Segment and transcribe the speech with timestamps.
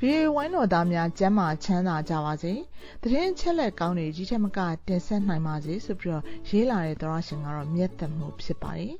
[0.00, 2.52] VOA ဝိုင်းတော်သားများကျမ်းမာချမ်းသာကြပါစေ။
[3.02, 8.94] သတင်းချက်လက်ကောင်းတွေကြီးထက်မကတင်ဆက်နိုင်ပါစေဆိုပြီးတော့ရေးလာတဲ့သောရရှင်ကတော့မြတ်တမှုဖြစ်ပါတယ်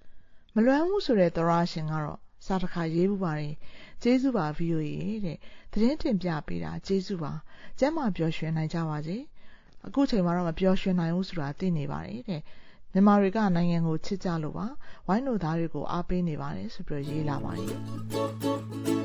[0.54, 3.54] ။မလွမ်းမှုဆိုတဲ့သောရရှင်ကတော့စာတစ်ခါရေးမှုပါတယ်။
[4.02, 4.90] ကျေးဇူးပါ VOA
[5.24, 5.38] တဲ့။
[5.72, 7.32] သတင်းတင်ပြပေးတာကျေးဇူးပါ။
[7.78, 9.16] ကျမ်းမာပျော်ရွှင်နိုင်ကြပါစေ။
[9.86, 12.42] အခုချိန်မှာတော့မပျော်ရွှင်နိုင်ဘူးဆိုတာသိနေပါတယ်တဲ့။
[12.92, 14.66] မြန်မာတွေကနိုင်ငံကိုချစ်ကြလို့ပါ။
[15.06, 17.74] ဝိုင်းတော်သားတွေကိုအားပေးနေပါတယ်ဆိုပြီးတော့ရေးလာပါတယ်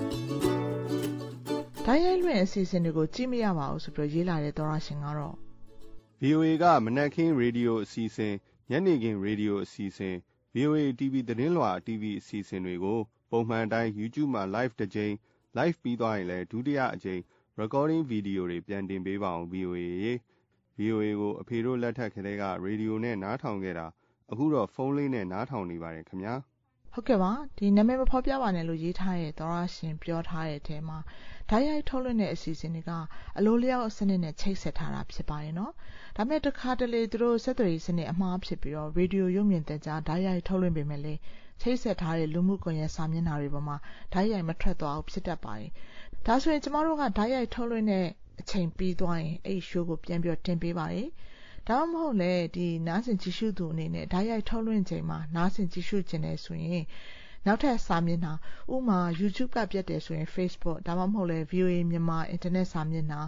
[1.88, 5.36] ။ဓာတ်ရိုက်လွှင့်အစီအစဉ်တွေကိုကြည့်မရပါဘူးဆိုပြီးရေးလာတဲ့သောရရှင်ကတော့
[6.22, 8.34] VOA ကမနက်ခင်းရေဒီယိုအစီအစဉ်
[8.70, 10.16] ညနေခင်းရေဒီယိုအစီအစဉ်
[10.56, 13.00] VOA TV သတင်းလွှာ TV အစီအစဉ်တွေကို
[13.31, 15.14] ပုံမှန်တိုင်း YouTube မှာ live တစ်ကြိမ်
[15.58, 17.22] live ပြီးသွားရင်လည်းဒုတိယအကြိမ်
[17.61, 20.14] recording video တွေပြန်တင်ပေးပါအောင် VOA ရေ
[20.80, 23.86] VOA ကိုအဖေတို့လက်ထက်ကလေးကရေဒီယိုနဲ့နားထောင်ခဲ့တာ
[24.31, 26.36] အခုတော့ဖုန်းလေးနဲ့နားထောင်နေပါတယ်ခင်ဗျာ
[26.95, 30.97] ဟုတ်ကဲ့ပါဒီနာမည်မဖော်ပြပါနဲ့လို့ရေးထားတဲ့သောရရှင်ပြောထားတဲ့အထဲမှာ
[31.49, 32.91] ဓာတ်ရိုက်ထုတ်လွှင့်တဲ့အစီအစဉ်တွေက
[33.38, 35.73] အလိုလျောက်စနစ်နဲ့ချိတ်ဆက်ထားတာဖြစ်ပါတယ်နော်
[36.16, 41.19] ဒါပေမဲ့တစ်ခါတလေသူတို့ဆက်သွယ်ရေးစနစ်အမှားဖြစ်ပြီးတော့ရေဒီယိုရုပ်မြင်သံကြားဓာတ်ရိုက်ထုတ်လွှင့်ပေမဲ့လည်း
[41.61, 43.77] ချိတ်ဆက်ထားတဲ့လူမှုကွန်ရက်စာမျက်နှာတွေပေါ်မှာ
[44.14, 45.71] ဓာတ်ရိုက်မထွက်သွားအောင်ဖြစ်တတ်ပါတယ်
[46.25, 48.05] ဒါဆိုရင်ကျမတို့ကဓာတ်ရိုက်ထုတ်လွှင့်တဲ့
[48.41, 51.08] အချိန်ပြီးသွားရင်အဲ့ show ကိုပြန်ပြီးတင်ပေးပါတယ်
[51.69, 56.83] ဒါမှမဟုတ်လေဒီနားဆင်ကြည့်ရှုသူအနေနဲ့ဓာတ်ရိုက်ထုတ်လွှင့်ချိန်မှာနားဆင်ကြည့်ရှုခြင်းနဲ့ဆိုရင်
[57.45, 58.33] နောက်ထပ်စာမျက်နှာ
[58.73, 63.21] ဥမာ YouTube ကပြတ်တယ်ဆိုရင် Facebook ဒါမှမဟုတ်လေ VOA မြန်မာ internet စာမျက်နှာ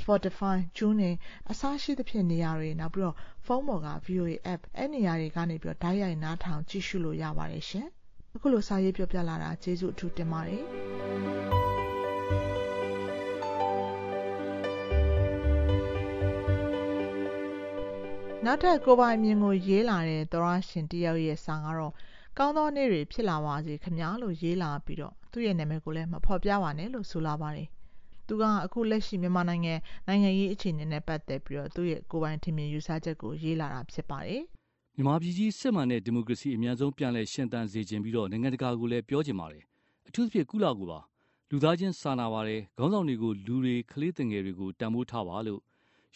[0.00, 1.14] Spotify, TuneIn
[1.50, 7.86] အစရှိသဖြင့်နေရာတွေနောက်ပြီးတော့ဖုန်းပေါ်က VOA app အဲ့နေရာတွေကနေပြီးတော့ဓာတ်ရိုက်နားထောင်ကြည့်ရှုလို့ရပါတယ်ရှင်
[8.34, 10.62] အခုလိုစာရေးပြောပြလာတာကျေးဇူးအထူးတင်ပါတယ်
[18.46, 21.92] နောက်ထပ်ကိုပိုင်မြင်ကိုရေးလာတဲ့သောရရှင်တယောက်ရဲ့စာကတော့
[22.38, 27.68] ကောင်းသောနေ့တွေဖြစ်လာပါစေခင်ဗျာလို့ရေးလာပြီးတော့သူ့ရဲ့နာမည်ကိုလည်းမဖော်ပြပါနဲ့လို့ဆိုလာပါတယ်။
[28.26, 29.74] သူကအခုလက်ရှိမြန်မာနိုင်ငံ
[30.06, 34.42] နိုင်ငံရေးအခြေအနေနဲ့ပတ်သက်ပြီးတော့သူ့ရဲ့ကိုပိုင်ထင်မြင်ယူဆချက်ကိုရေးလာတာဖြစ်ပါတယ်။
[34.96, 39.62] မြန်မာပြည်ကြီးစစ်မှန်တဲ့ဒီမိုကရေစီအမြန်ဆုံးပြန်လည်ရှင်သန်စေခြင်းပြီးတော့နိုင်ငံတကာကိုလည်းပြောချင်ပါတယ်။
[40.08, 41.00] အထူးသဖြင့်ကုလကိုပါ
[41.50, 45.60] လူသားချင်းစာနာပါတယ်ခေါင်းဆောင်တွေကိုလူတွေကလေးငယ်တွေကိုတန်ဖိုးထားပါလို့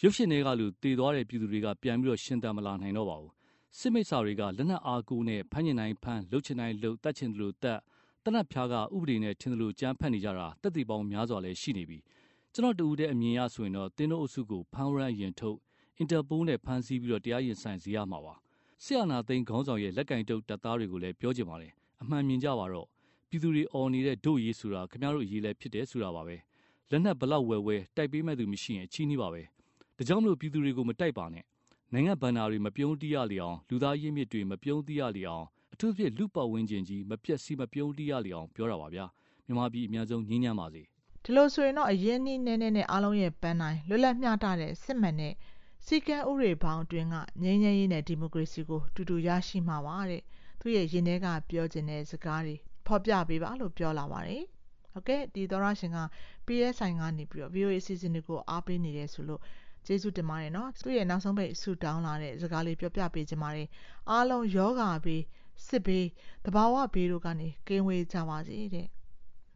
[0.01, 3.31] ရုပ်ရှင်တွေကလူတည်သွားတဲ့ပြည်သူတွေက ပြန်ပြီးတော့ရှင်သန်မလာနိုင်တော့ပါဘူး။
[3.77, 7.79] စစ်မိတ်ဆာတွေကလက်နက်အားကိုးနဲ့ဖမ်းကျင်နိုင်ဖမ်းလှုပ်ချင်နိုင်လှုပ်တတ်ချင်တယ်လို့တတ်
[8.23, 11.99] တနတ်ဖျားကဥပဒေနဲ့ထင်တယ်လို့ကြမ်းဖက်နေကြတာတက်တီပေါင်းများစွာလည်းရှိနေပြီ
[12.53, 15.57] ကျွန်တော်တူဦးတဲ့အမြင်ရဆိုရင်တော့တင်းတို့အုပ်စုကိုဖမ်းဝရမ်းရင်ထုတ်
[15.97, 18.35] အင်တာပိုးနဲ့ဖမ်းဆီးပြီးတော့တရားရင်ဆိုင်စေရမှာပါ
[18.83, 22.87] ဆရာနာသိန်းခေါင်းဆောင်ရဲ့လက်ကင်တုပ်တပ်သားတွေကိုလည်းပြောချင်ပါတယ်အမှန်မြင်ကြပါတော့
[23.29, 26.37] ပြည်သူတွေအော်နေတဲ့ဒုရေးဆိုတာခင်ဗျားတို့အရေးလည်းဖြစ်တယ်ဆိုတာပါပဲ
[26.89, 29.41] လက်နက်ဘလောက်ဝဲဝဲတိုက်ပေးမဲ့သူမရှိရင်အချီးနှီးပါပဲ
[29.97, 31.45] ဒါကြောင့်မလို့ ပြည်သူတွေကို မတိုက်ပါနဲ့
[31.93, 39.05] နိုင်ငံဗန္နာတွေ မပြုံးတီးရလေအောင် လူသားရင်းမြစ်တွေ မပြုံးတီးရလေအောင် အထူးသဖြင့် လူပတ်ဝန်းကျင်ကြီး မပြက်စီး မပြုံးတီးရလေအောင် ပြောတာပါဗျာ
[39.45, 40.81] မြန်မာပြည် အများဆုံး ငြင်းညမ်းပါစေ
[41.23, 45.33] ဒီလိုဆိုရင်တော့ အရင်နည်းနည်းနဲ့ အားလုံးရဲ့ပန်းတိုင်းလွတ်လပ်မျှတတဲ့ စစ်မှန်တဲ့
[45.85, 50.21] စီကံဥရေပေါင်းအတွင်းက ငြိမ်းချမ်းရေးနဲ့ ဒီမိုကရေစီကိုတူတူရရှိမှာပါတဲ့
[50.59, 52.55] သူရဲ့ရင်ထဲက ပြောခြင်းတဲ့စကားတွေ
[52.87, 54.43] ဖော်ပြပေးပါလို့ ပြောလာပါတယ်
[54.91, 55.99] ဟုတ်ကဲ့ ဒီသောရရှင်က
[56.45, 59.41] PSI ကနေပြီးတော့ VOA အစီအစဉ်တွေကို အားပေးနေတယ်ဆိုလို့
[59.87, 63.67] ကျေးဇူးတင်ပါတယ်နော်သူရဲ့နောက်ဆုံးပိတ်ဆူတောင်းလာတဲ့စကားလေးပြောပြပေးခြင်းပါတယ်
[64.09, 65.23] အားလုံးယောဂါဘေး
[65.67, 66.05] စစ်ဘေး
[66.45, 68.87] တဘာဝဘေးတို့ကနေကင်းဝေးကြပါစေတဲ့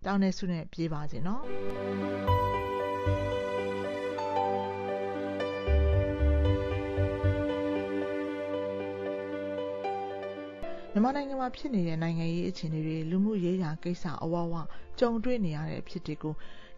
[0.05, 1.43] တောင်းနေဆုနဲ့ပြေးပါစေနော်
[10.93, 14.55] မြန်မာနိုင်ငံမှာဖြစ်နေတဲ့နိုင်ငံရေးအခြေအနေတွေလူမှုရေးရာကိစ္စအဝဝ
[14.99, 16.33] ကြုံတွေ့နေရတဲ့အဖြစ်တွေကို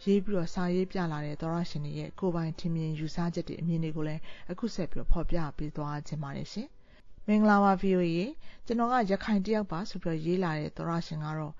[0.05, 4.21] ရေးပြီးတော့စာရေးပြလာတဲ့သောရရှင်တွေရဲ့ကိုယ်ပိုင်ထင်မြင်ယူဆချက်တွေအမြင်တွေကိုလည်း
[4.51, 6.67] အခုဆက်ပြီးတော့ဖော်ပြပေးသွားခြင်းပါတယ်ရှင်။
[7.27, 8.25] မင်္ဂလာပါ VOA ရေ
[8.65, 11.53] ကျွန်တော်ကရခိုင်တယောက်ပါဆိုပြီးတော့ရေးလာတဲ့သောရရှင်ကတော့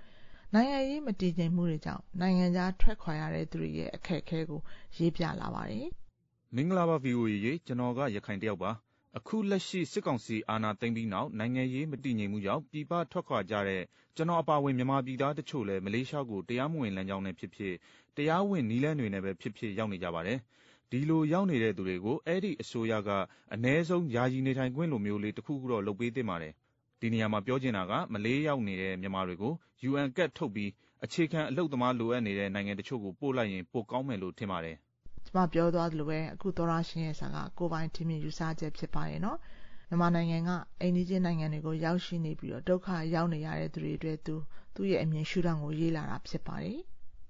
[0.53, 4.61] နိုင်ငံရေးမတည်ငြိမ်မှုတွေကြောင့်နိုင်ငံခြားထွက်ခွာရတဲ့သူတွေရဲ့အခက်အခဲကို
[4.97, 5.87] ရေးပြလာပါတယ်။
[6.55, 8.71] မင်္ဂလာပါ VOA ရေကျွန်တော်ကရခိုင်တယောက်ပါ
[9.17, 13.83] အခုလက်ရှိ စစ်ကောင်စီအာဏာသိမ်းပြီးနောက် နိုင်ငံရေးမတည်ငြိမ်မှုကြောင့် ပြည်ပထွက်ခွာကြတဲ့
[14.15, 17.73] ကျွန်တော်အပါအဝင် မြန်မာပြည်သားတချို့လည်း မလေးရှားကို တရားမဝင်လမ်းကြောင်းနဲ့ဖြစ်ဖြစ်
[18.15, 20.37] တရားဝင်နည်းလမ်းတွေနဲ့ပဲဖြစ်ဖြစ် ရောက်နေကြပါတယ်။
[20.91, 23.09] ဒီလိုရောက်နေတဲ့သူတွေကို အဲ့ဒီအစိုးရက
[23.53, 26.53] အနည်းဆုံး ယာယီနေထိုင်ခွင့်လိုမျိုးလေးတစ်ခုခုတော့ လုပ်ပေးသင့်ပါတယ်။
[27.01, 29.53] ဒီနေရာမှာ ပြောချင်တာက မလေးရောက်နေတဲ့ မြန်မာတွေကို
[29.89, 30.71] UN ကတ်ထုတ်ပြီး
[31.03, 34.77] အခြေခံအလုပ်သမားလိုအပ်နေတဲ့ နိုင်ငံတချို့ကို ပို့လိုက်ရင် ပိုကောင်းမယ်လို့ ထင်ပါတယ်။
[35.33, 39.37] ကျမပြောသွားသလိုပဲအခုသောရရှင်ရဲ့စာကကိုပိုင်ထင်မြင်ယူဆချက်ဖြစ်ပါရဲ့နော်။
[39.89, 40.49] မြန်မာနိုင်ငံက
[40.81, 44.35] အိန္ဒိယနိုင်ငံတွေကိုရောက်ရှိနေပြီးတော့ဒုက္ခရောက်နေရတဲ့သူတွေအတွက်သူ
[44.75, 46.79] သူ့ရဲ့အမြင်ရှုထောင့်ကိုရေးလာတာဖြစ်ပါတယ်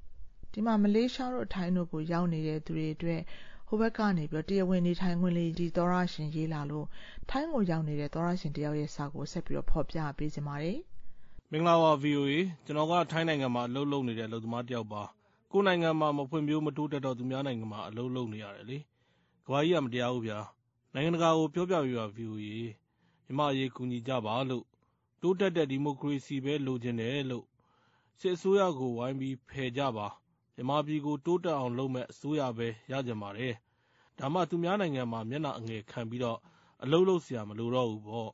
[0.52, 3.22] ။ဒီမှာမလေးရှားတို့ထိုင်းတို့ကိုရောက်နေတဲ့သူတွေအတွက်
[3.68, 6.88] ဟိုဘက်ကနေပြီးတော့တရားဝင်နေထိုင်ခွင့်လေးဒီသောရရှင်ရေးလာလို့
[7.30, 10.80] ထိုင်းကိုရောက်နေတဲ့သောရရှင်တယောက်ရဲ့စာကိုဆက်ပြီးတော့ဖော်ပြပေးကြပါမယ်။
[11.52, 12.32] မင်္ဂလာပါ VOA
[12.66, 15.04] ကျွန်တော်ကထိုင်းနိုင်ငံမှာအလုပ်လုပ်နေတဲ့အလုပ်သမားတယောက်ပါ။
[15.54, 18.78] ကိုယ်နိုင်ငံမှာ မဖွံ့ဖြိုး မတိုးတက်တော့ သူများနိုင်ငံမှာ အလုပ်လုပ်နေရတယ်လေ။
[19.46, 20.40] ကမ္ဘာကြီးက မတရားဘူးဗျာ။
[20.94, 22.48] နိုင်ငံတကာကို ပြောပြပေးပါ VOA
[23.26, 24.66] မြန်မာအရေး ကူညီကြပါလို့
[25.22, 27.46] တိုးတက်တဲ့ ဒီမိုကရေစီပဲ လိုချင်တယ်လို့
[28.20, 30.08] စစ်အစိုးရကို ဝိုင်းပြီး ဖယ်ကြပါ
[30.56, 33.54] မြန်မာပြည်ကို တိုးတက်အောင်လုပ်မယ့် အစိုးရပဲ ရချင်ပါတယ်။
[34.20, 36.40] ဒါမှ သူများနိုင်ငံမှာ မျက်နှာအငယ်ခံပြီးတော့
[36.84, 38.32] အလုပ်လုပ်စရာ မလိုတော့ဘူးပေါ့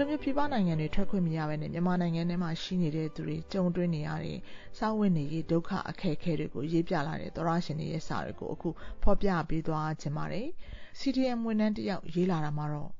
[0.00, 4.38] လိုမျိုးပြည်ပနိုင်ငံတွေထွက်ခွင့်မရဘဲနဲ့မြန်မာနိုင်ငံထဲမှာရှိနေတဲ့သူတွေကြုံတွေ့နေရတဲ့
[4.78, 8.68] စားဝတ်နေရေးဒုက္ခအခက်အခဲတွေကိုရေးပြလာတဲ့သောရရှင်တွေရဲ့စာတွေကိုအခု
[9.02, 10.46] ဖော်ပြပေးသွားခြင်းပါတယ်။
[11.00, 12.90] CDM ဝန်ထမ်းတယောက်ရေးလာတာမှာတော့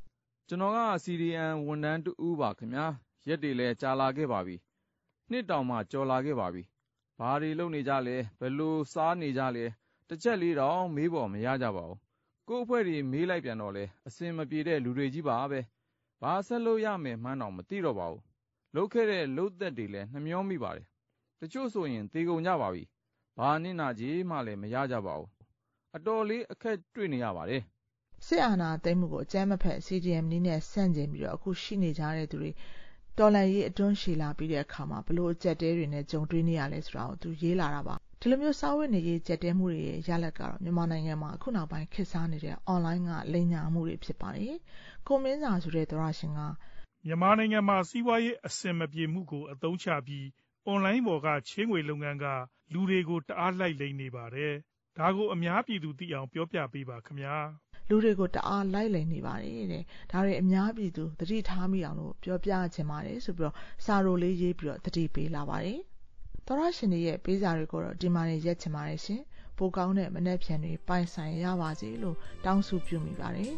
[0.49, 2.87] ကျွန်တော်က CDM ဝန်ထမ်းတူပါခင်ဗျာ
[3.29, 4.57] ရက်တွေလည်းကြာလာခဲ့ပါပြီ
[5.31, 6.63] နှစ်တောင်မှကြော်လာခဲ့ပါပြီ
[7.19, 9.65] ဘာတွေလုပ်နေကြလဲဘယ်လိုစားနေကြလဲ
[10.09, 11.99] တစ်ချက်လေးတော့မေးပေါ်မရကြပါဘူး
[12.49, 15.61] ကို့အဖွဲ့တွေမေးလိုက်ပြန်တော့လဲအစင်မပြေတဲ့လူတွေကြီးပါပဲ
[16.23, 18.23] ဘာဆက်လို့ရမယ်မှန်းတော့မသိတော့ပါဘူး
[18.75, 20.87] လုတ်ခဲ့တဲ့လုတ်သက်တွေလည်းနှမျောမိပါတယ်
[21.41, 22.83] တချို့ဆိုရင်သေကုန်ကြပါပြီ
[23.39, 25.29] ဘာနစ်နာကြီးမှလည်းမရကြပါဘူး
[25.97, 27.63] အတော်လေးအခက်တွေ့နေရပါတယ်
[28.27, 32.51] စစ်အာဏာသိမ်းမှုကိုအကြမ်းမဖက် CDM နည်းနဲ့ဆန့်ကျင်ပြီးတော့အခုရှိနေကြတဲ့သူတွေ
[33.19, 44.57] တော်လှန်ရေးအတွန်းရှည်လာပြီးတဲ့အခါမှာဘလို့အကျက်တဲတွေနဲ့ကြုံတွေ့နေရလဲဆိုတာကိုသူရေးလာတာပါ ဒီလိုမျိုးစာဝတ်နေရေးကြက်တဲမှုတွေရဲ့ရလဒ်ကတော့မြန်မာနိုင်ငံမှာအခုနောက်ပိုင်းခေတ်စားနေတဲ့ online ကလိမ်ညာမှုတွေဖြစ်ပါတယ်
[45.07, 46.41] ကိုမင်းစာဆိုတဲ့သရရှင်က
[47.07, 50.25] မြန်မာနိုင်ငံမှာစီးပွားရေးအဆင်မပြေမှုကိုအသုံးချပြီး
[50.73, 52.27] online ပေါ်ကချင်းငွေလုပ်ငန်းက
[52.73, 54.55] လူတွေကိုတအားလိုက်လိမ်နေပါတယ်
[54.99, 57.37] ဒါကိုအများပြည်သူသိအောင်ပြောပြပေးပါခင်ဗျာ
[57.89, 65.81] လူတွေကိုတအားလိုက်လည်နေပါတယ်တဲ့ဒါတွေအများပြည်သူသတိထားမိအောင်လို့ပြောပြချင်ပါတယ်ဆိုပြီးတော့စာရိုလေးရေးပြီးတော့သတိပေးလာပါတယ်
[66.47, 69.23] သောရရှင်တွေရဲ့ပေးစာတွေကိုတော့ဒီမှာနေရက်ချင်ပါတယ်ရှင်
[69.57, 73.53] ပိုကောင်းတဲ့မနှက်ဖြန်တွေပိုင်ဆိုင်ရပါစေလို့တောင်းဆုပြုမိပါတယ်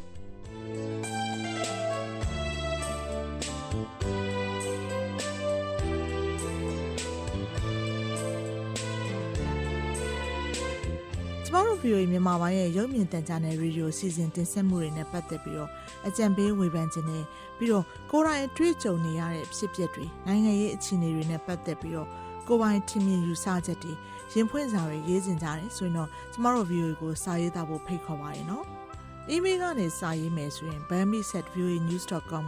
[11.47, 15.71] ကျမတို့ VOA မြန်မာပိုင်းရဲ့ရုပ်မြင်သံကြားနယ်ရေဒီယိုစီစဉ်တင်ဆက်မှုတွေနဲ့ပတ်သက်ပြီးတော့
[16.07, 17.25] အကြံပေးဝေဖန်ခြင်းနဲ့
[17.59, 22.09] ပြီးတော့ကိုယ်တိုင်တွေ့ကြုံနေရတဲ့ဖြစ်ပျက်တွေနိုင်ငံရေးအခြေအနေတွေနဲ့ပတ်သက်ပြီးတော့
[22.49, 23.93] ကိုယ်ပိုင်ထင်မြင်ယူဆချက်တွေ
[24.33, 28.65] ရင်ဖွင့်စာတွေရေးစင်ကြတယ်ဆိုရင်တော့ကျမတို့ VOA ကိုစာရေးသားဖို့ဖိတ်ခေါ်ပါရနော်။
[29.35, 32.43] email ကနေစာရေးမယ်ဆိုရင် bami@voanews.com ကို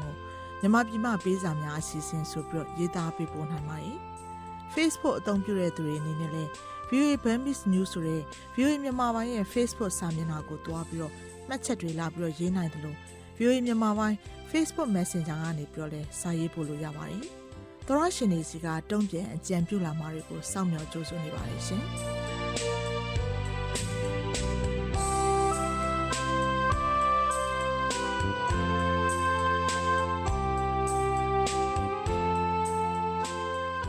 [0.61, 3.99] မြန်မာပြည်မှပေးစာများအစီအစဉ်ဆိုပြီးတော့ရေးသားပေးပို့နိုင်ပါတယ်။
[4.75, 6.51] Facebook အသုံးပြုတဲ့သူတွေအနေနဲ့လည်း
[6.89, 8.23] VOA Burmese News ဆိုတဲ့
[8.55, 11.13] VOA မြန်မာပိုင်းရဲ့ Facebook စာမျက်နှာကိုတွားပြီးတော့
[11.49, 12.99] မှတ်ချက်တွေလာပြီးတော့ရေးနိုင်တယ်လို့
[13.39, 14.17] VOA မြန်မာပိုင်း
[14.51, 17.25] Facebook Messenger ကနေပြီးတော့လည်းစာရေးပို့လို့ရပါတယ်။
[17.89, 21.85] သောရရှင်တွေစီကတုံ့ပြန်အကြံပြုလာမှာတွေကိုစောင့်မျှော်ကြိုးစွနေပါတယ်ရှင်။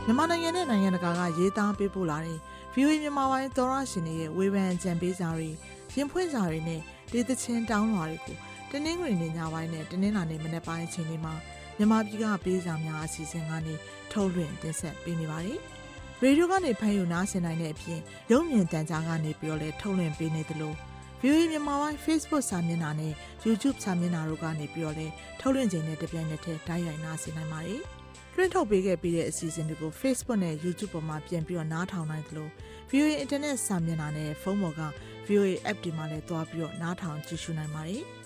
[0.04, 2.38] မြန်မာနိုင်ငံနဲ့နိုင်ငံတကာကရေးသားပေးပို့လာတဲ့
[2.74, 5.48] VOA မြန်မာပိုင်းသောရရှင်တွေရဲ့ဝေဖန်ကြံပေးစာတွေ
[5.94, 6.80] ရင်ဖွင့်စာတွေနဲ့
[7.12, 8.36] ဒေသချင်းတောင်းလွှာတွေကို
[8.70, 11.34] တနင်္ဂနွေနေ့ညပိုင်းနဲ့တနင်္လာနေ့မနက်ပိုင်းအချိန်တွေမှာ
[11.78, 13.74] မြန်မာပြည်ကပေးစာများအစီအစဉ်ကနေ
[14.12, 15.58] ထုတ်လွှင့်တင်ဆက်ပေးနေပါတယ်။
[16.22, 20.72] ရေဒီယိုကနေဖမ်းယူနားဆင်နိုင်တဲ့အပြင်ရုပ်မြင်သံကြားကနေပြီးတော့လည်းထုတ်လွှင့်ပေးနေသလို
[21.20, 23.12] VOA မြန်မာပိုင်း Facebook စာမျက်နှာနဲ့
[23.46, 27.80] YouTube စာမျက်နှာတို့ကနေပြီးတော့လည်းထုတ်လွှင့်ခြင်းနဲ့တပြိုင်နက်တည်းတိုက်ရိုက်နားဆင်နိုင်ပါတယ်။
[28.34, 32.48] တွင်းထုတ်ပေးခဲ့ပြီးတဲ့အစီအစဉ်တွေကို Facebook နဲ့ YouTube ပေါ်မှာပြန်ပြီးတော့နားထောင်နိုင်သလို
[32.90, 34.82] VOA Internet စာမျက်နှာနဲ့ဖုန်းပေါ်က
[35.26, 38.02] VOA App တွေမှာလည်းတွားပြီးတော့နားထောင်ကြည့်ရှုနိုင်ပါတယ်။